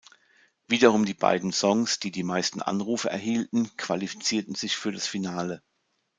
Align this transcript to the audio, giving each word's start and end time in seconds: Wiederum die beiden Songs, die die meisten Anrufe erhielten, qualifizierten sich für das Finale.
Wiederum 0.67 1.05
die 1.05 1.13
beiden 1.13 1.51
Songs, 1.51 1.99
die 1.99 2.09
die 2.09 2.23
meisten 2.23 2.59
Anrufe 2.59 3.11
erhielten, 3.11 3.69
qualifizierten 3.77 4.55
sich 4.55 4.75
für 4.75 4.91
das 4.91 5.05
Finale. 5.05 5.61